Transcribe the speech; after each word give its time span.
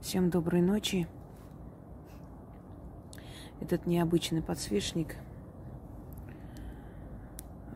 Всем 0.00 0.30
доброй 0.30 0.62
ночи. 0.62 1.06
Этот 3.60 3.86
необычный 3.86 4.40
подсвечник 4.40 5.14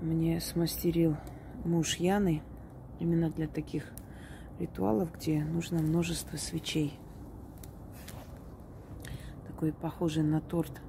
мне 0.00 0.40
смастерил 0.40 1.18
муж 1.66 1.96
Яны 1.96 2.42
именно 2.98 3.30
для 3.30 3.46
таких 3.46 3.92
ритуалов, 4.58 5.12
где 5.14 5.44
нужно 5.44 5.82
множество 5.82 6.38
свечей. 6.38 6.98
Такой 9.46 9.74
похожий 9.74 10.22
на 10.22 10.40
торт 10.40 10.80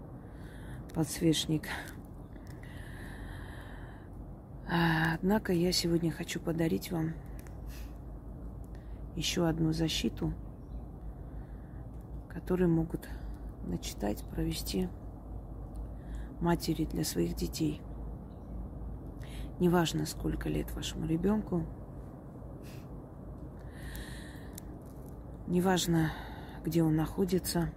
подсвечник. 0.93 1.67
А, 4.69 5.15
однако 5.15 5.51
я 5.51 5.73
сегодня 5.73 6.11
хочу 6.11 6.39
подарить 6.39 6.93
вам 6.93 7.13
еще 9.17 9.47
одну 9.49 9.73
защиту, 9.73 10.33
которую 12.45 12.69
могут 12.69 13.09
начитать, 13.65 14.23
провести 14.25 14.87
матери 16.39 16.85
для 16.85 17.03
своих 17.03 17.35
детей. 17.35 17.81
Неважно, 19.59 20.05
сколько 20.05 20.47
лет 20.47 20.71
вашему 20.75 21.07
ребенку, 21.07 21.65
неважно, 25.47 26.11
где 26.63 26.83
он 26.83 26.95
находится, 26.95 27.73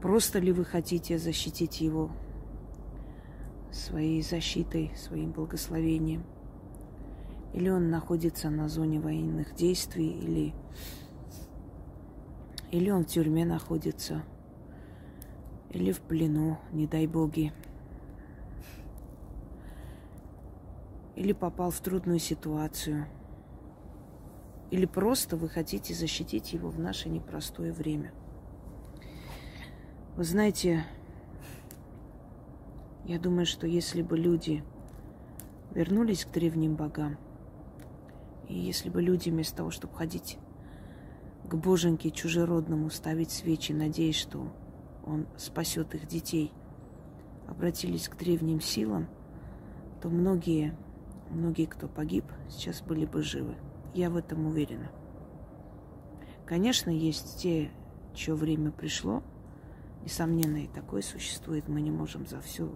просто 0.00 0.40
ли 0.40 0.50
вы 0.50 0.64
хотите 0.64 1.18
защитить 1.18 1.80
его 1.80 2.10
своей 3.70 4.20
защитой, 4.20 4.90
своим 4.96 5.30
благословением, 5.30 6.24
или 7.52 7.68
он 7.68 7.88
находится 7.88 8.50
на 8.50 8.68
зоне 8.68 8.98
военных 8.98 9.54
действий, 9.54 10.10
или, 10.10 10.54
или 12.72 12.88
он 12.90 13.04
в 13.04 13.06
тюрьме 13.06 13.44
находится, 13.44 14.24
или 15.70 15.92
в 15.92 16.00
плену, 16.00 16.58
не 16.72 16.86
дай 16.86 17.06
боги, 17.06 17.52
или 21.14 21.32
попал 21.32 21.70
в 21.70 21.78
трудную 21.80 22.18
ситуацию, 22.18 23.06
или 24.70 24.86
просто 24.86 25.36
вы 25.36 25.50
хотите 25.50 25.92
защитить 25.92 26.54
его 26.54 26.70
в 26.70 26.80
наше 26.80 27.10
непростое 27.10 27.72
время. 27.72 28.10
Вы 30.16 30.24
знаете, 30.24 30.86
я 33.04 33.18
думаю, 33.18 33.44
что 33.44 33.66
если 33.66 34.00
бы 34.00 34.16
люди 34.16 34.64
вернулись 35.74 36.24
к 36.24 36.30
древним 36.30 36.76
богам, 36.76 37.18
и 38.48 38.58
если 38.58 38.88
бы 38.88 39.02
люди 39.02 39.28
вместо 39.28 39.58
того, 39.58 39.70
чтобы 39.70 39.94
ходить 39.94 40.38
к 41.44 41.54
боженьке 41.54 42.10
чужеродному, 42.10 42.90
ставить 42.90 43.30
свечи, 43.30 43.72
надеясь, 43.72 44.16
что 44.16 44.52
он 45.04 45.26
спасет 45.36 45.94
их 45.94 46.06
детей, 46.06 46.52
обратились 47.48 48.08
к 48.08 48.16
древним 48.16 48.60
силам, 48.60 49.08
то 50.00 50.08
многие, 50.08 50.76
многие, 51.30 51.66
кто 51.66 51.88
погиб, 51.88 52.24
сейчас 52.48 52.82
были 52.82 53.04
бы 53.04 53.22
живы. 53.22 53.56
Я 53.94 54.10
в 54.10 54.16
этом 54.16 54.46
уверена. 54.46 54.90
Конечно, 56.46 56.90
есть 56.90 57.38
те, 57.40 57.70
чье 58.14 58.34
время 58.34 58.70
пришло. 58.70 59.22
Несомненно, 60.04 60.56
и 60.56 60.66
такое 60.66 61.02
существует. 61.02 61.68
Мы 61.68 61.80
не 61.80 61.90
можем 61.90 62.26
за 62.26 62.40
все 62.40 62.70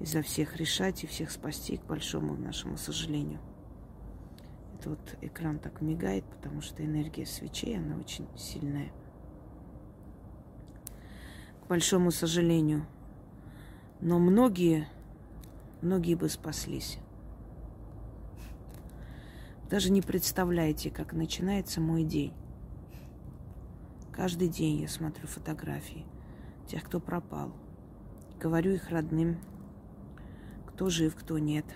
и 0.00 0.04
за 0.04 0.22
всех 0.22 0.56
решать 0.56 1.04
и 1.04 1.06
всех 1.06 1.30
спасти, 1.30 1.76
к 1.76 1.84
большому 1.84 2.34
нашему 2.34 2.76
сожалению. 2.76 3.40
Это 4.82 4.90
вот 4.90 5.16
экран 5.20 5.60
так 5.60 5.80
мигает, 5.80 6.24
потому 6.24 6.60
что 6.60 6.84
энергия 6.84 7.24
свечей, 7.24 7.78
она 7.78 7.96
очень 7.96 8.26
сильная. 8.36 8.90
К 11.62 11.68
большому 11.68 12.10
сожалению. 12.10 12.84
Но 14.00 14.18
многие, 14.18 14.88
многие 15.82 16.16
бы 16.16 16.28
спаслись. 16.28 16.98
Даже 19.70 19.92
не 19.92 20.02
представляете, 20.02 20.90
как 20.90 21.12
начинается 21.12 21.80
мой 21.80 22.02
день. 22.02 22.32
Каждый 24.10 24.48
день 24.48 24.80
я 24.80 24.88
смотрю 24.88 25.28
фотографии 25.28 26.04
тех, 26.66 26.82
кто 26.82 26.98
пропал. 26.98 27.52
Говорю 28.40 28.72
их 28.72 28.90
родным, 28.90 29.38
кто 30.66 30.90
жив, 30.90 31.14
кто 31.14 31.38
нет. 31.38 31.66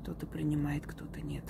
Кто-то 0.00 0.26
принимает, 0.26 0.86
кто-то 0.86 1.20
нет. 1.20 1.44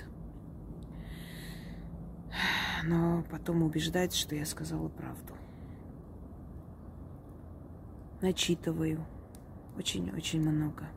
Но 2.83 3.23
потом 3.29 3.63
убеждается, 3.63 4.17
что 4.17 4.35
я 4.35 4.45
сказала 4.45 4.87
правду. 4.89 5.33
Начитываю. 8.21 9.05
Очень-очень 9.77 10.41
много. 10.41 10.87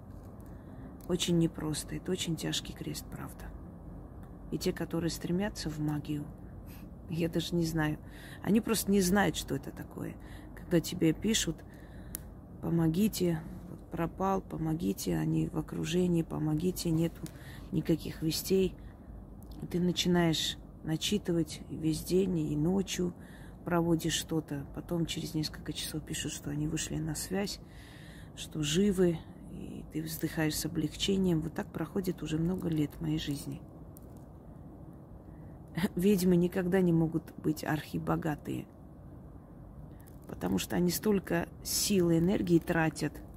Очень 1.08 1.38
непросто. 1.38 1.94
Это 1.94 2.10
очень 2.10 2.36
тяжкий 2.36 2.72
крест, 2.72 3.04
правда. 3.10 3.44
И 4.50 4.58
те, 4.58 4.72
которые 4.72 5.10
стремятся 5.10 5.70
в 5.70 5.78
магию, 5.78 6.24
я 7.10 7.28
даже 7.28 7.54
не 7.54 7.64
знаю. 7.64 7.98
Они 8.42 8.60
просто 8.60 8.90
не 8.90 9.00
знают, 9.00 9.36
что 9.36 9.54
это 9.54 9.70
такое. 9.70 10.14
Когда 10.54 10.80
тебе 10.80 11.12
пишут, 11.12 11.56
помогите, 12.60 13.40
пропал, 13.90 14.40
помогите, 14.40 15.16
они 15.16 15.48
в 15.48 15.58
окружении, 15.58 16.22
помогите, 16.22 16.90
нету 16.90 17.22
никаких 17.70 18.22
вестей. 18.22 18.74
Ты 19.70 19.78
начинаешь 19.78 20.58
начитывать 20.84 21.60
весь 21.70 22.02
день 22.02 22.38
и 22.38 22.56
ночью 22.56 23.14
проводишь 23.64 24.14
что-то. 24.14 24.66
Потом 24.74 25.06
через 25.06 25.34
несколько 25.34 25.72
часов 25.72 26.02
пишут, 26.02 26.32
что 26.32 26.50
они 26.50 26.66
вышли 26.66 26.96
на 26.96 27.14
связь, 27.14 27.60
что 28.36 28.62
живы, 28.62 29.18
и 29.52 29.84
ты 29.92 30.02
вздыхаешь 30.02 30.56
с 30.56 30.64
облегчением. 30.66 31.40
Вот 31.40 31.54
так 31.54 31.66
проходит 31.72 32.22
уже 32.22 32.38
много 32.38 32.68
лет 32.68 33.00
моей 33.00 33.18
жизни. 33.18 33.60
Ведьмы 35.94 36.36
никогда 36.36 36.80
не 36.80 36.92
могут 36.92 37.32
быть 37.38 37.64
архибогатые, 37.64 38.66
потому 40.28 40.58
что 40.58 40.76
они 40.76 40.90
столько 40.90 41.48
силы, 41.62 42.18
энергии 42.18 42.58
тратят– 42.58 43.12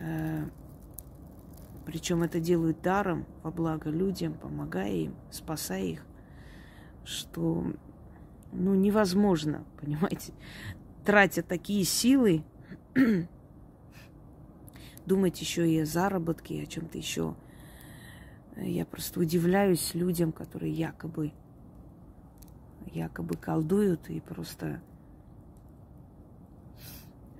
Э, 0.00 0.44
Причем 1.86 2.22
это 2.22 2.40
делают 2.40 2.82
даром, 2.82 3.26
во 3.42 3.50
благо 3.50 3.90
людям, 3.90 4.34
помогая 4.34 4.92
им, 4.92 5.14
спасая 5.30 5.82
их, 5.84 6.06
что 7.04 7.72
ну, 8.52 8.74
невозможно, 8.74 9.64
понимаете, 9.80 10.32
тратя 11.04 11.42
такие 11.42 11.84
силы, 11.84 12.44
думать 15.06 15.40
еще 15.40 15.68
и 15.68 15.80
о 15.80 15.86
заработке, 15.86 16.56
и 16.56 16.62
о 16.62 16.66
чем-то 16.66 16.98
еще. 16.98 17.34
Я 18.56 18.84
просто 18.84 19.20
удивляюсь 19.20 19.94
людям, 19.94 20.32
которые 20.32 20.72
якобы, 20.72 21.32
якобы 22.92 23.36
колдуют 23.36 24.10
и 24.10 24.20
просто 24.20 24.82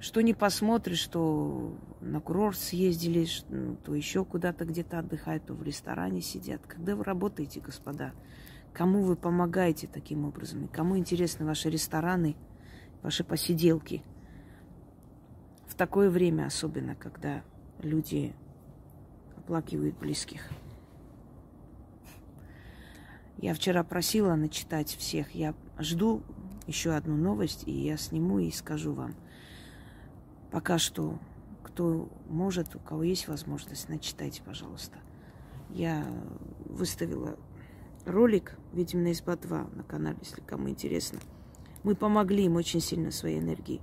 что 0.00 0.22
не 0.22 0.32
посмотришь, 0.32 0.98
что 0.98 1.76
на 2.00 2.20
курорт 2.20 2.56
съездили, 2.56 3.26
ну, 3.48 3.76
то 3.76 3.94
еще 3.94 4.24
куда-то 4.24 4.64
где-то 4.64 4.98
отдыхают, 4.98 5.46
то 5.46 5.54
в 5.54 5.62
ресторане 5.62 6.20
сидят. 6.20 6.66
Когда 6.66 6.96
вы 6.96 7.04
работаете, 7.04 7.60
господа, 7.60 8.12
кому 8.72 9.02
вы 9.02 9.16
помогаете 9.16 9.86
таким 9.86 10.24
образом? 10.24 10.64
И 10.64 10.68
кому 10.68 10.96
интересны 10.96 11.44
ваши 11.44 11.68
рестораны, 11.68 12.36
ваши 13.02 13.22
посиделки? 13.22 14.02
В 15.66 15.74
такое 15.74 16.10
время 16.10 16.46
особенно, 16.46 16.94
когда 16.94 17.42
люди 17.80 18.34
оплакивают 19.36 19.98
близких. 19.98 20.48
Я 23.36 23.54
вчера 23.54 23.84
просила 23.84 24.34
начитать 24.34 24.88
всех. 24.88 25.34
Я 25.34 25.54
жду 25.78 26.22
еще 26.66 26.92
одну 26.92 27.16
новость, 27.16 27.64
и 27.66 27.72
я 27.72 27.96
сниму 27.96 28.38
и 28.38 28.50
скажу 28.50 28.92
вам– 28.92 29.14
Пока 30.50 30.78
что, 30.78 31.16
кто 31.80 32.10
может, 32.28 32.76
у 32.76 32.78
кого 32.78 33.04
есть 33.04 33.26
возможность, 33.26 33.88
начитайте, 33.88 34.42
пожалуйста. 34.42 34.98
Я 35.70 36.06
выставила 36.66 37.38
ролик 38.04 38.58
«Ведьмина 38.74 39.12
изба 39.12 39.32
2» 39.32 39.76
на 39.76 39.82
канале, 39.82 40.18
если 40.20 40.42
кому 40.42 40.68
интересно. 40.68 41.20
Мы 41.82 41.94
помогли 41.94 42.44
им 42.44 42.56
очень 42.56 42.80
сильно 42.80 43.10
своей 43.10 43.38
энергией. 43.38 43.80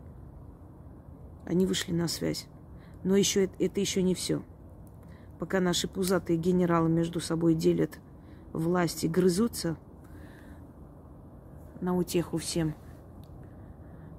Они 1.48 1.66
вышли 1.66 1.92
на 1.92 2.08
связь. 2.08 2.46
Но 3.04 3.16
еще 3.16 3.46
это, 3.46 3.56
это 3.58 3.80
еще 3.80 4.04
не 4.04 4.14
все. 4.14 4.44
Пока 5.40 5.60
наши 5.60 5.88
пузатые 5.88 6.38
генералы 6.38 6.90
между 6.90 7.20
собой 7.20 7.56
делят 7.56 7.98
власть 8.54 9.06
и 9.06 9.08
грызутся 9.08 9.76
на 11.82 11.98
утеху 11.98 12.38
всем– 12.38 12.76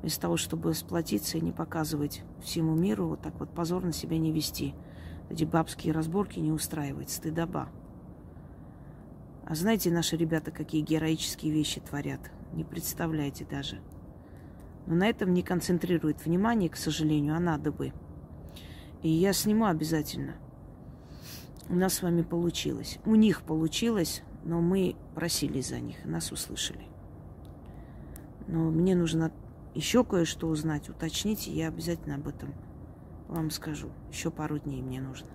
вместо 0.00 0.23
того, 0.23 0.37
чтобы 0.37 0.75
сплотиться 0.75 1.39
и 1.39 1.41
не 1.41 1.53
показывать 1.53 2.23
всему 2.43 2.75
миру, 2.75 3.09
вот 3.09 3.23
так 3.23 3.39
вот 3.41 3.50
позорно 3.50 3.93
себя 3.93 4.19
не 4.19 4.33
вести. 4.33 4.75
Эти 5.31 5.45
бабские 5.45 5.93
разборки 5.93 6.39
не 6.39 6.53
устраивать, 6.53 7.11
стыдоба. 7.11 7.69
А 9.45 9.55
знаете, 9.55 9.91
наши 9.91 10.17
ребята 10.17 10.50
какие 10.50 10.83
героические 10.83 11.53
вещи 11.53 11.81
творят? 11.81 12.21
не 12.53 12.65
представляете 12.65 13.47
даже. 13.49 13.81
Но 14.87 14.95
на 14.95 15.09
этом 15.09 15.35
не 15.35 15.43
концентрирует 15.43 16.25
внимание, 16.25 16.71
к 16.71 16.77
сожалению, 16.77 17.37
а 17.37 17.41
надо 17.41 17.71
бы. 17.71 17.93
И 19.03 19.09
я 19.09 19.33
сниму 19.33 19.67
обязательно. 19.67 20.35
У 21.69 21.75
нас 21.75 21.95
с 21.95 22.03
вами 22.03 22.23
получилось. 22.23 22.99
У 23.05 23.15
них 23.15 23.43
получилось, 23.43 24.23
но 24.45 24.61
мы 24.61 24.97
просили 25.15 25.61
за 25.61 25.81
них, 25.81 26.05
нас 26.05 26.33
услышали. 26.33 26.87
Но 28.47 28.71
мне 28.71 28.95
нужно 28.95 29.31
еще 29.79 30.03
кое-что 30.03 30.49
узнать, 30.49 30.89
уточните, 30.89 31.53
я 31.53 31.69
обязательно 31.69 32.17
об 32.17 32.27
этом 32.27 32.53
вам 33.29 33.53
скажу. 33.53 33.91
Еще 34.11 34.29
пару 34.33 34.59
дней 34.59 34.83
мне 34.83 35.01
нужно. 35.01 35.29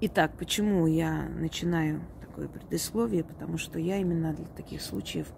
Итак, 0.00 0.36
почему 0.36 0.88
я 0.88 1.28
начинаю 1.28 2.00
такое 2.20 2.48
предисловие? 2.48 3.22
Потому 3.22 3.58
что 3.58 3.78
я 3.78 3.98
именно 3.98 4.34
для 4.34 4.46
таких 4.46 4.82
случаев 4.82 5.32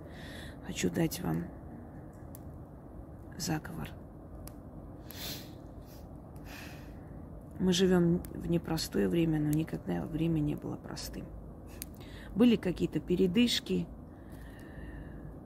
хочу 0.67 0.89
дать 0.89 1.21
вам 1.21 1.45
заговор. 3.37 3.91
Мы 7.59 7.75
живем 7.75 8.23
в 8.33 8.49
непростое 8.49 9.09
время, 9.09 9.41
но 9.41 9.51
никогда 9.51 10.07
время 10.07 10.41
не 10.41 10.55
было 10.55 10.77
простым. 10.77 11.27
Были 12.35 12.57
какие-то 12.57 12.99
передышки 12.99 13.87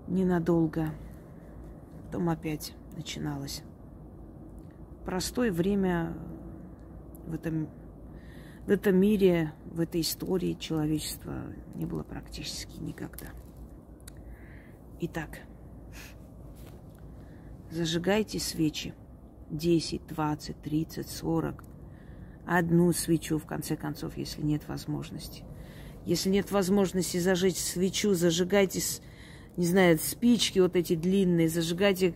ненадолго, 0.06 0.90
потом 2.10 2.28
опять 2.28 2.74
начиналось. 2.96 3.62
Простое 5.04 5.52
время 5.52 6.12
в 7.24 7.34
этом, 7.34 7.68
в 8.66 8.70
этом 8.70 8.96
мире, 8.96 9.52
в 9.66 9.78
этой 9.78 10.00
истории 10.00 10.54
человечества 10.54 11.44
не 11.76 11.86
было 11.86 12.02
практически 12.02 12.80
никогда. 12.80 13.28
Итак, 15.02 15.38
зажигайте 17.70 18.40
свечи. 18.40 18.92
10, 19.50 20.08
20, 20.08 20.62
30, 20.62 21.08
40. 21.08 21.64
Одну 22.44 22.92
свечу, 22.92 23.38
в 23.38 23.46
конце 23.46 23.76
концов, 23.76 24.16
если 24.16 24.42
нет 24.42 24.66
возможности. 24.66 25.44
Если 26.06 26.28
нет 26.28 26.50
возможности 26.50 27.18
зажечь 27.18 27.58
свечу, 27.58 28.14
зажигайте, 28.14 28.80
не 29.56 29.66
знаю, 29.66 29.98
спички 29.98 30.58
вот 30.58 30.76
эти 30.76 30.94
длинные, 30.94 31.48
зажигайте 31.48 32.14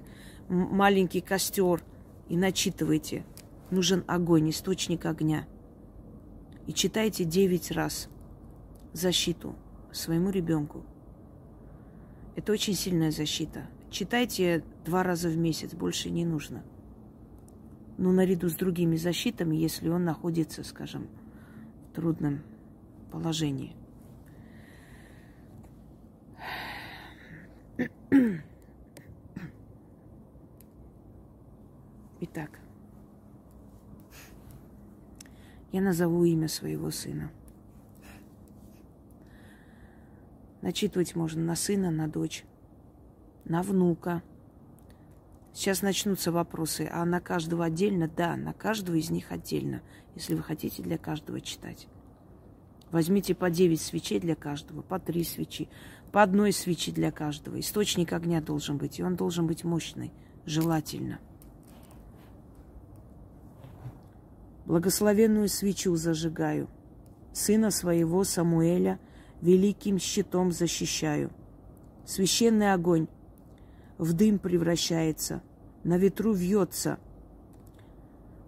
маленький 0.49 1.21
костер 1.21 1.83
и 2.29 2.37
начитывайте. 2.37 3.25
Нужен 3.71 4.05
огонь, 4.07 4.51
источник 4.51 5.07
огня. 5.07 5.47
И 6.67 6.73
читайте 6.73 7.25
девять 7.25 7.71
раз 7.71 8.09
защиту 8.93 9.57
своему 9.93 10.31
ребенку. 10.31 10.85
Это 12.37 12.53
очень 12.53 12.75
сильная 12.75 13.11
защита. 13.11 13.67
Читайте 13.91 14.65
два 14.85 15.03
раза 15.03 15.29
в 15.29 15.37
месяц, 15.37 15.73
больше 15.73 16.11
не 16.11 16.25
нужно. 16.25 16.65
Но 17.97 18.11
наряду 18.11 18.49
с 18.49 18.55
другими 18.55 18.97
защитами, 18.97 19.57
если 19.57 19.89
он 19.89 20.05
находится, 20.05 20.65
скажем, 20.65 21.09
в 21.91 21.95
трудном 21.95 22.43
положении. 23.13 23.77
Итак, 32.21 32.61
я 35.73 35.81
назову 35.81 36.25
имя 36.25 36.49
своего 36.49 36.91
сына. 36.91 37.31
Начитывать 40.63 41.15
можно 41.17 41.43
на 41.43 41.57
сына, 41.57 41.91
на 41.91 42.09
дочь, 42.09 42.45
на 43.45 43.63
внука. 43.63 44.23
Сейчас 45.53 45.83
начнутся 45.83 46.33
вопросы, 46.33 46.89
а 46.91 47.05
на 47.05 47.21
каждого 47.21 47.65
отдельно? 47.65 48.09
Да, 48.09 48.37
на 48.37 48.53
каждого 48.53 48.95
из 48.97 49.11
них 49.11 49.33
отдельно, 49.33 49.83
если 50.15 50.35
вы 50.35 50.43
хотите 50.43 50.83
для 50.83 50.99
каждого 50.99 51.41
читать. 51.41 51.89
Возьмите 52.95 53.35
по 53.35 53.51
9 53.51 53.81
свечей 53.81 54.21
для 54.21 54.37
каждого, 54.37 54.81
по 54.81 55.01
3 55.01 55.25
свечи, 55.25 55.69
по 56.13 56.23
одной 56.23 56.53
свечи 56.53 56.93
для 56.93 57.11
каждого. 57.11 57.59
Источник 57.59 58.13
огня 58.13 58.41
должен 58.41 58.79
быть, 58.79 59.01
и 59.01 59.03
он 59.03 59.17
должен 59.17 59.49
быть 59.49 59.65
мощный, 59.65 60.13
желательно. 60.47 61.19
Благословенную 64.65 65.49
свечу 65.49 65.97
зажигаю, 65.97 66.69
сына 67.33 67.73
своего 67.73 68.23
Самуэля 68.23 69.01
великим 69.41 69.99
щитом 69.99 70.53
защищаю. 70.53 71.33
Священный 72.07 72.73
огонь 72.73 73.09
в 73.99 74.13
дым 74.13 74.39
превращается, 74.39 75.43
на 75.83 75.99
ветру 75.99 76.33
вьется, 76.33 77.01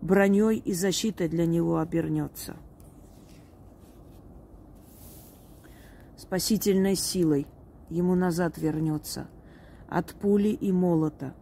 броней 0.01 0.59
и 0.59 0.73
защитой 0.73 1.29
для 1.29 1.47
него 1.47 1.79
обернется. 1.79 2.57
Спасительной 6.27 6.97
силой– 6.97 7.47
ему 7.89 8.17
назад 8.17 8.59
вернется. 8.59 9.29
От 9.89 10.15
пули 10.15 10.49
и 10.49 10.73
молота, 10.73 11.35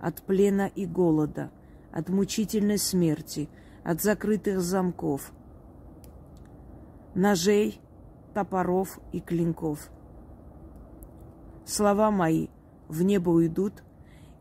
от 0.00 0.22
плена 0.22 0.70
и 0.74 0.86
голода, 0.86 1.50
от 1.92 2.08
мучительной 2.08 2.78
смерти, 2.78 3.50
от 3.84 4.00
закрытых 4.00 4.62
замков, 4.62 5.32
ножей, 7.14 7.82
топоров 8.32 8.98
и 9.12 9.20
клинков. 9.20 9.90
Слова 11.66 12.10
мои 12.10 12.48
в 12.88 13.02
небо 13.02 13.28
уйдут, 13.28 13.82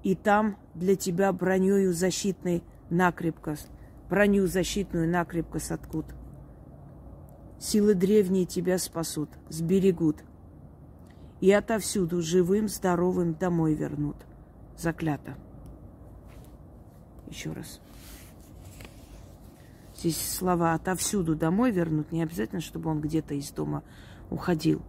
и 0.04 0.16
там 0.16 0.56
для 0.76 0.96
тебя 0.96 1.34
бронею 1.34 1.94
защитной 1.94 2.64
накрепко, 2.90 3.58
броню 4.10 4.48
защитную 4.48 5.10
накрепко 5.10 5.60
соткут. 5.60 6.06
Силы 7.60 7.94
древние 7.94 8.46
тебя 8.46 8.78
спасут, 8.78 9.30
сберегут– 9.50 10.24
и 11.42 11.52
отовсюду 11.52 12.22
живым, 12.22 12.68
здоровым 12.68 13.34
домой 13.34 13.74
вернут. 13.74 14.18
Заклято. 14.78 15.36
Еще 17.28 17.52
раз. 17.54 17.80
Здесь 19.96 20.18
слова 20.18 20.74
отовсюду 20.74 21.36
домой 21.36 21.72
вернут. 21.72 22.12
Не 22.12 22.24
обязательно, 22.24 22.62
чтобы 22.62 22.90
он 22.90 23.02
где-то 23.02 23.34
из 23.36 23.52
дома 23.52 23.84
уходил. 24.30 24.82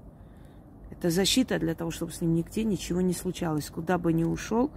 Это 0.91 1.11
защита 1.11 1.59
для 1.59 1.75
того, 1.75 1.91
чтобы 1.91 2.13
с 2.13 2.21
ним 2.21 2.35
нигде 2.35 2.65
ничего 2.65 3.01
не 3.01 3.13
случалось. 3.13 3.71
Куда 3.71 3.99
бы 3.99 4.13
ни 4.13 4.25
ушел, 4.25 4.71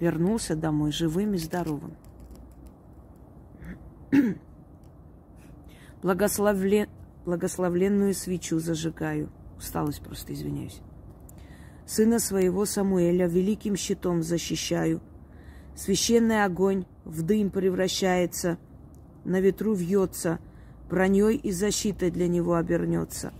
вернулся 0.00 0.56
домой 0.56 0.92
живым 0.92 1.34
и 1.34 1.38
здоровым. 1.38 1.94
Благословлен... 6.02 6.88
Благословленную 7.24 8.14
свечу 8.14 8.58
зажигаю. 8.58 9.30
Усталость 9.56 10.02
просто, 10.02 10.32
извиняюсь. 10.32 10.80
Сына 11.86 12.18
своего 12.18 12.64
Самуэля 12.64 13.26
великим 13.26 13.76
щитом 13.76 14.22
защищаю. 14.22 15.00
Священный 15.76 16.44
огонь 16.44 16.84
в 17.04 17.22
дым 17.22 17.50
превращается, 17.50 18.58
на 19.24 19.40
ветру 19.40 19.74
вьется, 19.74 20.38
броней 20.88 21.36
и 21.36 21.52
защитой 21.52 22.10
для 22.10 22.28
него 22.28 22.54
обернется. 22.54 23.32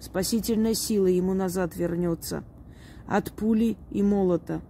Спасительная 0.00 0.74
сила 0.74 1.06
ему 1.06 1.34
назад 1.34 1.76
вернется. 1.76 2.44
От 3.06 3.32
пули 3.32 3.76
и 3.90 4.02
молота, 4.02 4.60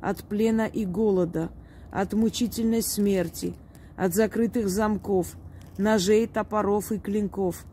от 0.00 0.24
плена 0.24 0.66
и 0.66 0.84
голода, 0.86 1.50
от 1.90 2.14
мучительной 2.14 2.82
смерти, 2.82 3.54
от 3.96 4.14
закрытых 4.14 4.68
замков, 4.68 5.36
ножей, 5.78 6.26
топоров 6.26 6.92
и 6.92 6.98
клинков. 6.98 7.64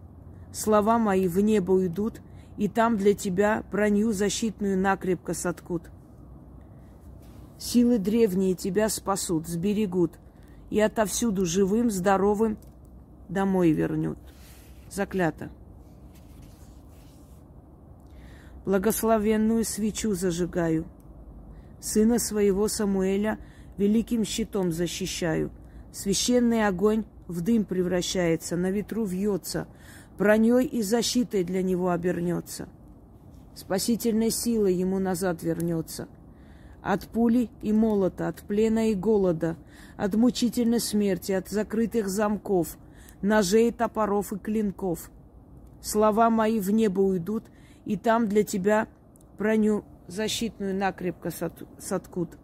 Слова 0.53 0.97
мои 0.97 1.27
в 1.27 1.39
небо 1.39 1.71
уйдут— 1.71 2.21
и 2.57 2.67
там 2.67 2.97
для 2.97 3.13
тебя 3.13 3.63
броню 3.71 4.11
защитную 4.11 4.77
накрепко 4.77 5.33
соткут. 5.33 5.83
Силы 7.57 7.97
древние 7.99 8.53
тебя 8.53 8.89
спасут, 8.89 9.47
сберегут, 9.47 10.13
и 10.69 10.79
отовсюду 10.79 11.45
живым, 11.45 11.89
здоровым 11.89 12.57
домой 13.29 13.71
вернут. 13.71 14.17
Заклято. 14.89 15.49
Благословенную 18.65 19.63
свечу 19.63 20.15
зажигаю. 20.15 20.85
Сына 21.79 22.17
своего 22.17 22.67
Самуэля 22.67 23.37
великим 23.77 24.25
щитом 24.25 24.71
защищаю. 24.71 25.51
Священный 25.91 26.67
огонь 26.67 27.05
в 27.27 27.41
дым 27.41 27.65
превращается, 27.65 28.55
на 28.55 28.71
ветру 28.71 29.05
вьется, 29.05 29.67
броней 30.17 30.65
и 30.65 30.81
защитой 30.81 31.43
для 31.43 31.61
него 31.61 31.89
обернется. 31.89 32.67
Спасительной 33.55 34.31
силой 34.31 34.73
ему 34.73 34.99
назад 34.99 35.43
вернется. 35.43 36.07
От 36.81 37.07
пули 37.07 37.49
и 37.61 37.73
молота, 37.73 38.27
от 38.27 38.41
плена 38.41 38.91
и 38.91 38.95
голода, 38.95 39.55
от 39.97 40.15
мучительной 40.15 40.79
смерти, 40.79 41.31
от 41.31 41.49
закрытых 41.49 42.09
замков, 42.09 42.77
ножей, 43.21 43.71
топоров 43.71 44.33
и 44.33 44.37
клинков. 44.37 45.09
Слова 45.81 46.29
мои 46.29 46.59
в 46.59 46.69
небо 46.71 47.01
уйдут, 47.01 47.43
и 47.85 47.97
там 47.97 48.27
для 48.27 48.43
тебя 48.43 48.87
броню 49.37 49.83
защитную 50.07 50.75
накрепко 50.75 51.31
соткут. 51.79 52.37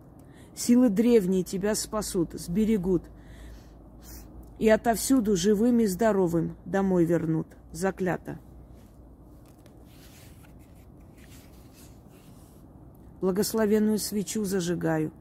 Силы 0.55 0.89
древние 0.89 1.43
тебя 1.43 1.75
спасут, 1.75 2.33
сберегут. 2.33 3.03
И 4.61 4.69
отовсюду 4.69 5.35
живым 5.35 5.79
и 5.79 5.87
здоровым 5.87 6.55
домой 6.65 7.03
вернут. 7.03 7.47
Заклято. 7.71 8.37
Благословенную 13.21 13.97
свечу 13.97 14.45
зажигаю. 14.45 15.11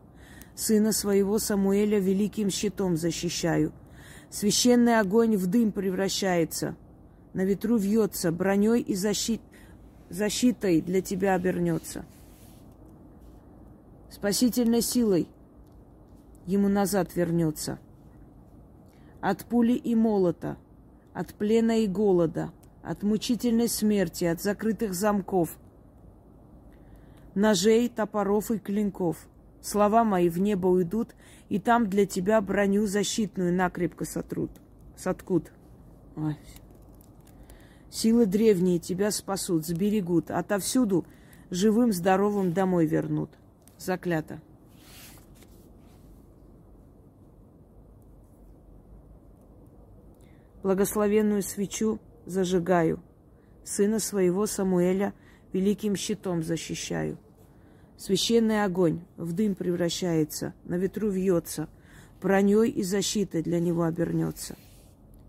Сына 0.54 0.92
своего 0.92 1.38
Самуэля 1.38 1.99
великим 1.99 2.50
щитом 2.50 2.97
защищаю. 2.97 3.73
Священный 4.28 5.00
огонь 5.00 5.37
в 5.37 5.47
дым 5.47 5.73
превращается. 5.73 6.76
На 7.32 7.44
ветру 7.44 7.78
вьется, 7.78 8.30
броней 8.30 8.82
и 8.82 8.94
защит... 8.94 9.40
защитой 10.11 10.82
для 10.82 11.00
тебя 11.00 11.35
обернется 11.35 12.04
спасительной 14.11 14.82
силой 14.82 15.28
ему 16.47 16.68
назад 16.68 17.14
вернется. 17.14 17.78
От 19.21 19.45
пули 19.45 19.73
и 19.73 19.95
молота, 19.95 20.57
от 21.12 21.35
плена 21.35 21.81
и 21.81 21.87
голода, 21.87 22.53
от 22.83 23.03
мучительной 23.03 23.69
смерти, 23.69 24.25
от 24.25 24.41
закрытых 24.41 24.95
замков, 24.95 25.59
ножей, 27.35 27.89
топоров 27.89 28.50
и 28.50 28.59
клинков. 28.59 29.29
Слова 29.61 30.05
мои 30.05 30.29
в 30.31 30.39
небо 30.39 30.69
уйдут, 30.69 31.15
и 31.50 31.59
там 31.59 31.91
для 31.91 32.07
тебя 32.07 32.41
броню 32.41 32.87
защитную 32.87 33.53
накрепко 33.53 34.07
сотрут, 34.07 34.50
соткут. 34.97 35.53
Ой. 36.17 36.37
Силы 37.91 38.25
древние 38.25 38.79
тебя 38.79 39.11
спасут, 39.11 39.67
сберегут, 39.67 40.31
отовсюду 40.31 41.05
живым, 41.50 41.93
здоровым 41.93 42.53
домой 42.53 42.87
вернут 42.87 43.31
заклято. 43.81 44.41
Благословенную 50.62 51.43
свечу 51.43 51.99
зажигаю, 52.26 53.02
сына 53.64 53.99
своего 53.99 54.47
Самуэля 54.47 55.14
великим 55.52 55.97
щитом 55.97 56.43
защищаю. 56.43 57.19
Священный 57.97 58.64
огонь 58.64 59.00
в 59.17 59.33
дым 59.33 59.55
превращается, 59.55 60.55
на 60.64 60.76
ветру 60.76 61.11
вьется, 61.11 61.69
броней 62.21 62.71
и 62.71 62.83
защитой 62.83 63.43
для 63.43 63.61
него 63.61 63.85
обернется. 63.85 64.57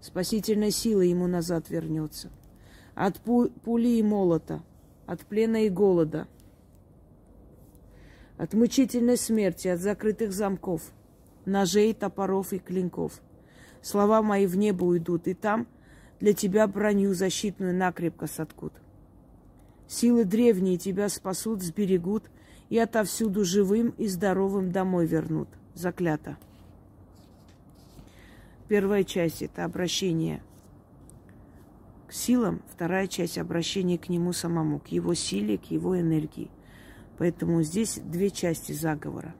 Спасительной 0.02 0.72
силой 0.72 1.10
ему 1.10 1.28
назад 1.28 1.70
вернется. 1.70 2.30
От 2.96 3.20
пули 3.20 3.88
и 3.88 4.04
молота, 4.04 4.64
от 5.06 5.22
плена 5.22 5.66
и 5.66 5.70
голода– 5.70 6.28
от 8.42 8.56
мучительной 8.56 9.18
смерти, 9.18 9.68
от 9.68 9.80
закрытых 9.80 10.34
замков, 10.34 10.82
ножей, 11.46 11.94
топоров 11.94 12.54
и 12.54 12.58
клинков. 12.58 13.22
Слова 13.82 14.22
мои 14.22 14.46
в 14.46 14.58
небо 14.58 14.84
уйдут, 14.84 15.28
и 15.28 15.34
там 15.34 15.68
для 16.20 16.34
тебя 16.34 16.68
броню 16.68 17.14
защитную 17.14 17.76
накрепко 17.76 18.28
соткут. 18.28 18.74
Силы 19.88 20.24
древние 20.24 20.78
тебя 20.78 21.10
спасут, 21.10 21.62
сберегут 21.62 22.30
и 22.70 22.78
отовсюду 22.78 23.44
живым 23.44 23.90
и 23.98 24.08
здоровым 24.08 24.72
домой 24.72 25.06
вернут. 25.06 25.50
Заклято. 25.74 26.38
Первая 28.68 29.04
часть– 29.04 29.42
это 29.44 29.66
обращение 29.66 30.42
к 32.08 32.14
силам, 32.14 32.62
вторая 32.68 33.08
часть– 33.08 33.38
обращение 33.40 33.98
к 33.98 34.10
нему 34.10 34.34
самому, 34.34 34.80
к 34.80 34.88
его 34.88 35.14
силе, 35.14 35.58
к 35.58 35.66
его 35.66 36.00
энергии– 36.00 36.50
Поэтому 37.22 37.62
здесь 37.62 38.00
две 38.04 38.32
части 38.32 38.72
заговора. 38.72 39.36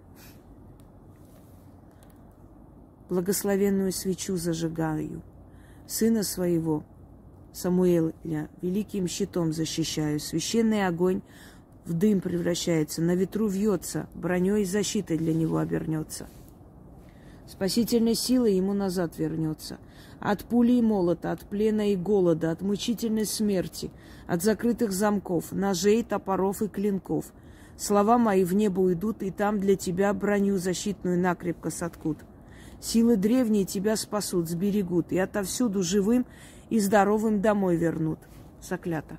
Благословенную 3.12 3.92
свечу 3.92 4.38
зажигаю. 4.38 5.22
Сына 5.86 6.24
своего, 6.24 6.86
Самуэля, 7.52 8.48
великим 8.62 9.06
щитом 9.10 9.52
защищаю. 9.52 10.22
Священный 10.22 10.88
огонь 10.88 11.22
в 11.84 11.92
дым 11.92 12.22
превращается, 12.22 13.02
на 13.02 13.14
ветру 13.16 13.50
вьется, 13.50 14.08
броней 14.16 14.62
и 14.62 14.66
защитой 14.66 15.18
для 15.18 15.34
него 15.34 15.58
обернется. 15.58 16.28
Спасительной 17.48 18.16
силой 18.16 18.54
ему 18.54 18.72
назад 18.72 19.18
вернется. 19.18 19.78
От 20.22 20.46
пули 20.46 20.78
и 20.78 20.82
молота, 20.82 21.34
от 21.34 21.42
плена 21.42 21.92
и 21.92 21.98
голода, 21.98 22.50
от 22.52 22.62
мучительной 22.62 23.26
смерти, 23.26 23.92
от 24.26 24.42
закрытых 24.42 24.94
замков, 24.94 25.52
ножей, 25.52 26.02
топоров 26.04 26.62
и 26.62 26.70
клинков– 26.70 27.26
Слова 27.82 28.20
мои 28.20 28.44
в 28.44 28.54
небо 28.54 28.80
уйдут, 28.82 29.24
и 29.24 29.32
там 29.32 29.60
для 29.60 29.76
тебя 29.76 30.14
броню 30.14 30.58
защитную 30.58 31.20
накрепко 31.20 31.72
соткут. 31.72 32.20
Силы 32.82 33.16
древние 33.16 33.66
тебя 33.66 33.96
спасут, 33.96 34.50
сберегут, 34.50 35.12
и 35.12 35.18
отовсюду 35.18 35.84
живым 35.84 36.26
и 36.70 36.80
здоровым 36.80 37.42
домой 37.42 37.76
вернут. 37.78 38.20
Заклято. 38.62 39.18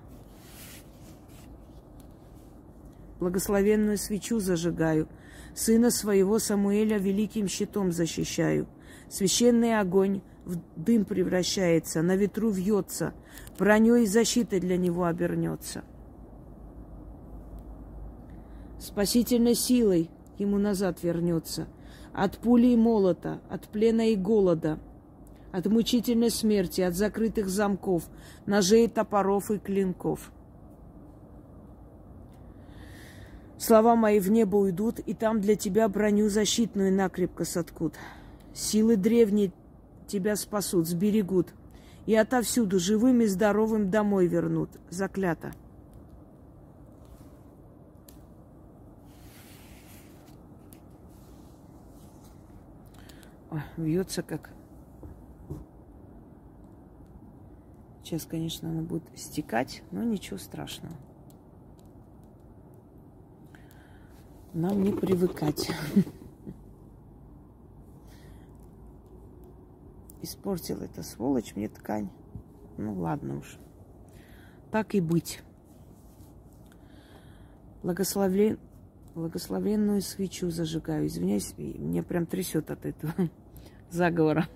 Благословенную 3.20 3.98
свечу 3.98 4.40
зажигаю, 4.40 5.08
сына 5.54 5.90
своего 5.90 6.38
Самуэля 6.38 6.98
великим 6.98 7.46
щитом 7.46 7.92
защищаю. 7.92 8.66
Священный 9.08 9.78
огонь 9.78 10.22
в 10.44 10.58
дым 10.74 11.04
превращается, 11.04 12.02
на 12.02 12.16
ветру 12.16 12.50
вьется, 12.50 13.14
броней 13.58 14.04
и 14.04 14.06
защитой 14.06 14.58
для 14.58 14.76
него 14.76 15.04
обернется 15.04 15.84
спасительной 18.82 19.54
силой 19.54 20.10
ему 20.38 20.58
назад 20.58 21.02
вернется. 21.02 21.68
От 22.14 22.38
пули 22.38 22.68
и 22.68 22.76
молота, 22.76 23.40
от 23.48 23.68
плена 23.68 24.10
и 24.10 24.16
голода, 24.16 24.78
от 25.50 25.66
мучительной 25.66 26.30
смерти, 26.30 26.80
от 26.80 26.94
закрытых 26.94 27.48
замков, 27.48 28.04
ножей, 28.46 28.88
топоров 28.88 29.50
и 29.50 29.58
клинков. 29.58 30.30
Слова 33.58 33.94
мои 33.94 34.18
в 34.18 34.30
небо 34.30 34.56
уйдут, 34.56 34.98
и 34.98 35.14
там 35.14 35.40
для 35.40 35.54
тебя 35.54 35.88
броню 35.88 36.28
защитную 36.28 36.92
накрепко 36.92 37.44
соткут. 37.44 37.94
Силы 38.52 38.96
древние 38.96 39.52
тебя 40.08 40.36
спасут, 40.36 40.88
сберегут, 40.88 41.54
и 42.06 42.16
отовсюду 42.16 42.80
живым 42.80 43.20
и 43.20 43.26
здоровым 43.26 43.88
домой 43.90 44.26
вернут. 44.26 44.70
Заклято. 44.90 45.52
Вьется 53.76 54.22
как. 54.22 54.50
Сейчас, 58.02 58.24
конечно, 58.24 58.68
она 58.68 58.82
будет 58.82 59.04
стекать, 59.16 59.82
но 59.90 60.02
ничего 60.02 60.38
страшного. 60.38 60.94
Нам 64.54 64.82
не 64.82 64.92
привыкать. 64.92 65.70
Испортил 70.20 70.82
эта 70.82 71.02
сволочь 71.02 71.56
мне 71.56 71.68
ткань. 71.68 72.10
Ну 72.76 72.94
ладно 72.94 73.38
уж. 73.38 73.58
Так 74.70 74.94
и 74.94 75.00
быть. 75.00 75.42
Благословлен... 77.82 78.58
Благословенную 79.14 80.00
свечу 80.00 80.50
зажигаю. 80.50 81.06
Извиняюсь, 81.06 81.54
меня 81.56 82.02
прям 82.02 82.26
трясет 82.26 82.70
от 82.70 82.86
этого 82.86 83.12
заговора. 83.92 84.48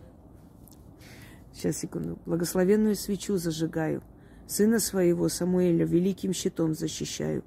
Сейчас, 1.52 1.78
секунду. 1.78 2.18
Благословенную 2.26 2.96
свечу 2.96 3.38
зажигаю. 3.38 4.02
Сына 4.46 4.78
своего, 4.78 5.28
Самуэля, 5.28 5.84
великим 5.84 6.32
щитом 6.32 6.74
защищаю. 6.74 7.42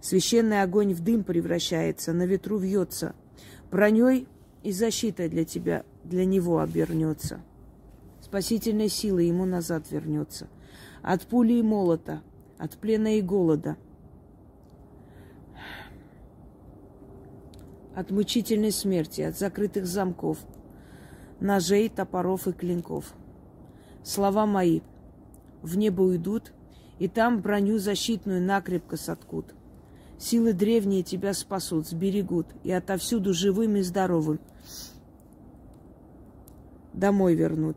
Священный 0.00 0.62
огонь 0.62 0.94
в 0.94 1.00
дым 1.00 1.24
превращается, 1.24 2.12
на 2.12 2.24
ветру 2.24 2.58
вьется. 2.58 3.14
Броней 3.70 4.28
и 4.62 4.72
защитой 4.72 5.28
для 5.28 5.44
тебя, 5.44 5.84
для 6.04 6.24
него 6.24 6.60
обернется. 6.60 7.40
Спасительной 8.22 8.88
силой 8.88 9.26
ему 9.26 9.44
назад 9.44 9.90
вернется. 9.90 10.48
От 11.02 11.22
пули 11.22 11.54
и 11.54 11.62
молота, 11.62 12.22
от 12.58 12.76
плена 12.78 13.18
и 13.18 13.22
голода. 13.22 13.76
От 17.94 18.12
мучительной 18.12 18.70
смерти, 18.70 19.22
от 19.22 19.36
закрытых 19.36 19.84
замков– 19.84 20.38
ножей, 21.40 21.88
топоров 21.88 22.46
и 22.46 22.52
клинков. 22.52 23.12
Слова 24.02 24.46
мои 24.46 24.80
в 25.62 25.76
небо 25.76 26.02
уйдут, 26.02 26.52
и 26.98 27.08
там 27.08 27.40
броню 27.40 27.78
защитную 27.78 28.42
накрепко 28.42 28.96
соткут. 28.96 29.54
Силы 30.18 30.52
древние 30.52 31.02
тебя 31.02 31.32
спасут, 31.32 31.86
сберегут, 31.86 32.46
и 32.64 32.72
отовсюду 32.72 33.32
живым 33.32 33.76
и 33.76 33.82
здоровым 33.82 34.40
домой 36.98 37.34
вернут. 37.34 37.76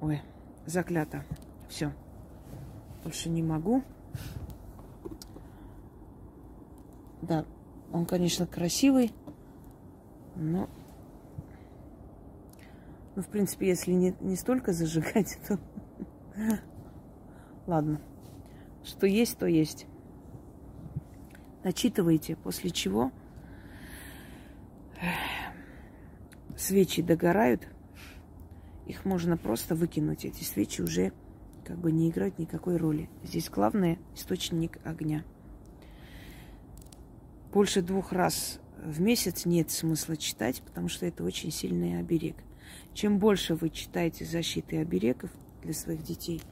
Ой, 0.00 0.20
заклято. 0.66 1.24
Все. 1.68 1.92
Больше 3.02 3.28
не 3.30 3.42
могу. 3.42 3.82
Да, 7.22 7.44
он, 7.92 8.04
конечно, 8.04 8.46
красивый, 8.46 9.12
но... 10.36 10.68
Ну, 13.14 13.22
в 13.22 13.28
принципе, 13.28 13.68
если 13.68 13.92
не, 13.92 14.14
не 14.20 14.36
столько 14.36 14.72
зажигать, 14.72 15.38
то... 15.48 15.58
Ладно. 17.66 18.00
Что 18.84 19.06
есть, 19.06 19.38
то 19.38 19.46
есть. 19.46 19.86
Начитывайте, 21.64 22.36
после 22.36 22.70
чего 22.70 23.10
свечи 26.56 27.02
догорают, 27.02 27.66
их 28.86 29.04
можно 29.04 29.36
просто 29.36 29.74
выкинуть. 29.74 30.24
Эти 30.24 30.44
свечи 30.44 30.80
уже 30.80 31.12
как 31.64 31.78
бы 31.78 31.90
не 31.90 32.10
играют 32.10 32.38
никакой 32.38 32.76
роли. 32.76 33.10
Здесь 33.24 33.50
главное 33.50 33.98
источник 34.14 34.78
огня. 34.84 35.24
Больше 37.52 37.82
двух 37.82 38.12
раз 38.12 38.60
в 38.82 39.00
месяц 39.00 39.44
нет 39.44 39.70
смысла 39.70 40.16
читать, 40.16 40.62
потому 40.62 40.88
что 40.88 41.06
это 41.06 41.24
очень 41.24 41.50
сильный 41.50 41.98
оберег. 41.98 42.36
Чем 42.94 43.18
больше 43.18 43.54
вы 43.54 43.70
читаете 43.70 44.24
защиты 44.24 44.78
оберегов 44.78 45.30
для 45.62 45.72
своих 45.72 46.02
детей, 46.02 46.42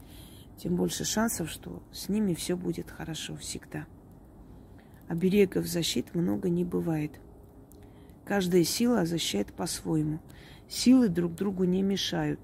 тем 0.57 0.77
больше 0.77 1.05
шансов, 1.05 1.51
что 1.51 1.83
с 1.93 2.09
ними 2.09 2.35
все 2.35 2.57
будет 2.57 2.91
хорошо 2.91 3.37
всегда. 3.37 3.87
Оберегов 5.09 5.67
защит 5.67 6.15
много 6.15 6.49
не 6.49 6.65
бывает. 6.65 7.13
Каждая 8.25 8.65
сила 8.65 9.05
защищает 9.05 9.53
по-своему. 9.53 10.21
Силы 10.69 11.09
друг 11.09 11.35
другу 11.35 11.65
не 11.65 11.83
мешают. 11.83 12.41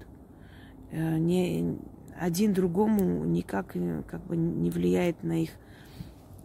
Э, 0.91 1.17
не, 1.17 1.77
один 2.19 2.53
другому 2.53 3.25
никак 3.25 3.75
э, 3.75 4.03
как 4.07 4.23
бы 4.25 4.37
не 4.37 4.69
влияет 4.69 5.23
на 5.23 5.41
их 5.41 5.51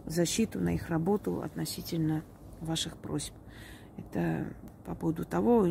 защиту, 0.05 0.59
на 0.59 0.73
их 0.73 0.89
работу 0.89 1.41
относительно 1.41 2.23
ваших 2.61 2.97
просьб. 2.97 3.33
Это 3.97 4.53
по 4.85 4.95
поводу 4.95 5.25
того, 5.25 5.67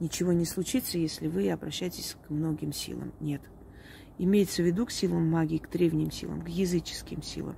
ничего 0.00 0.32
не 0.32 0.44
случится, 0.44 0.98
если 0.98 1.28
вы 1.28 1.50
обращаетесь 1.50 2.16
к 2.26 2.30
многим 2.30 2.72
силам. 2.72 3.12
Нет. 3.20 3.42
Имеется 4.18 4.62
в 4.62 4.66
виду 4.66 4.86
к 4.86 4.90
силам 4.90 5.30
магии, 5.30 5.58
к 5.58 5.70
древним 5.70 6.10
силам, 6.10 6.42
к 6.42 6.48
языческим 6.48 7.22
силам. 7.22 7.56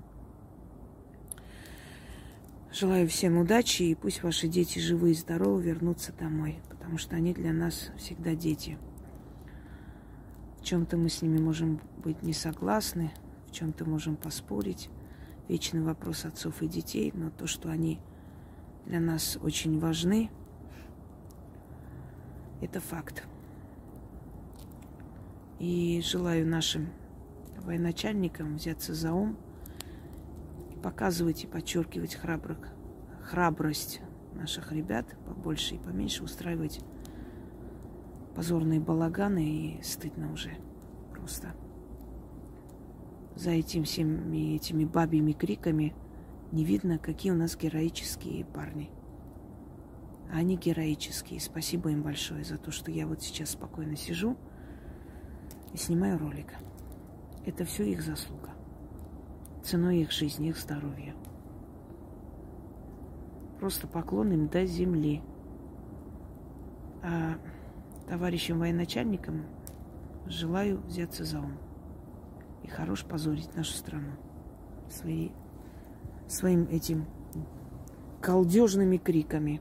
Желаю 2.73 3.09
всем 3.09 3.37
удачи, 3.39 3.83
и 3.83 3.95
пусть 3.97 4.23
ваши 4.23 4.47
дети 4.47 4.79
живы 4.79 5.11
и 5.11 5.15
здоровы 5.15 5.63
вернутся 5.63 6.13
домой, 6.13 6.61
потому 6.69 6.99
что 6.99 7.17
они 7.17 7.35
для 7.35 7.53
нас 7.53 7.91
всегда 7.97 8.37
дети. 8.37 8.79
В 10.61 10.65
чем-то 10.65 10.97
мы 10.97 11.09
с 11.09 11.21
ними 11.21 11.39
можем 11.39 11.81
быть 11.97 12.23
не 12.23 12.33
согласны, 12.33 13.11
в 13.49 13.53
чем-то 13.53 13.85
можем 13.87 14.15
поспорить. 14.15 14.89
Вечный 15.49 15.83
вопрос 15.83 16.25
отцов 16.25 16.63
и 16.63 16.69
детей, 16.69 17.11
но 17.13 17.31
то, 17.31 17.49
что 17.49 17.71
они 17.71 17.99
для 18.91 19.01
нас 19.01 19.39
очень 19.41 19.79
важны, 19.79 20.31
это 22.61 22.81
факт. 22.81 23.25
И 25.61 26.03
желаю 26.05 26.47
нашим 26.47 26.89
военачальникам 27.65 28.57
взяться 28.57 28.93
за 28.93 29.13
ум– 29.13 29.39
показывать 30.83 31.45
и 31.45 31.47
подчеркивать 31.47 32.15
храбрых, 32.17 32.59
храбрость 33.23 34.01
наших 34.35 34.73
ребят 34.73 35.07
побольше 35.27 35.77
и 35.77 35.79
поменьше 35.79 36.25
устраивать 36.25 36.81
позорные 38.35 38.81
балаганы 38.81 39.79
и 39.79 39.83
стыдно 39.83 40.33
уже 40.33 40.57
просто. 41.13 41.55
За 43.37 43.51
этим 43.51 43.85
всеми 43.85 44.57
этими 44.57 44.85
бабьими 44.85 45.33
криками 45.33 45.95
не 46.53 46.65
видно, 46.65 46.99
какие 46.99 47.33
у 47.33 47.37
нас 47.37 47.57
героические 47.57 48.45
парни. 48.45 48.91
они 50.33 50.57
героические. 50.57 51.41
Спасибо 51.41 51.91
им 51.91 52.03
большое 52.03 52.45
за 52.45 52.57
то, 52.57 52.71
что 52.71 52.91
я 52.91 53.07
вот 53.07 53.23
сейчас 53.23 53.51
спокойно 53.51 53.97
сижу 53.97 54.37
и 55.73 55.77
снимаю 55.77 56.19
ролик. 56.19 56.55
Это 57.45 57.65
все 57.65 57.85
их 57.91 58.03
заслуга 58.03 58.51
ценой 59.63 59.99
их 59.99 60.11
жизни, 60.11 60.49
их 60.49 60.59
здоровья. 60.59 61.15
Просто 63.59 63.87
поклон 63.87 64.33
им 64.33 64.49
до 64.49 64.65
земли. 64.65 65.23
А 67.03 67.39
товарищам 68.09 68.59
военачальникам 68.59 69.45
желаю 70.27 70.81
взяться 70.83 71.25
за 71.25 71.41
ум. 71.41 71.59
И 72.63 72.69
хорош 72.69 73.05
позорить 73.05 73.55
нашу 73.55 73.73
страну 73.73 74.13
свои, 74.89 75.31
своим 76.31 76.69
этим 76.71 77.07
колдежными 78.21 78.97
криками. 78.97 79.61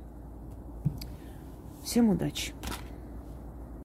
Всем 1.84 2.10
удачи! 2.10 2.54